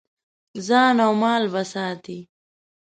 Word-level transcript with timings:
ځان 0.67 0.95
او 1.05 1.11
مال 1.21 1.43
به 1.53 1.61
ساتې. 1.71 2.19